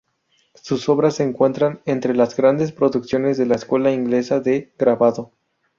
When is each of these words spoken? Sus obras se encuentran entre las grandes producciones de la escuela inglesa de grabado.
Sus 0.55 0.89
obras 0.89 1.17
se 1.17 1.23
encuentran 1.23 1.79
entre 1.85 2.15
las 2.15 2.35
grandes 2.35 2.71
producciones 2.71 3.37
de 3.37 3.45
la 3.45 3.53
escuela 3.53 3.91
inglesa 3.91 4.39
de 4.39 4.73
grabado. 4.75 5.31